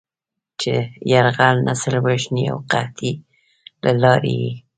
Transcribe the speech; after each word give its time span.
چې 0.61 0.71
د 0.83 0.87
"يرغل، 1.11 1.55
نسل 1.67 1.93
وژنې 2.05 2.43
او 2.53 2.57
قحطۍ" 2.71 3.11
له 3.83 3.91
لارې 4.01 4.33
یې 4.43 4.53